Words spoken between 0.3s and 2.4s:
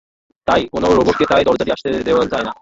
তাই, কোনো রোবটকে ওই দরজা দিয়ে আসতে দেওয়া